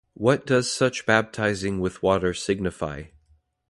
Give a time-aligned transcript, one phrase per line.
[0.15, 3.03] What does such baptizing with water signify?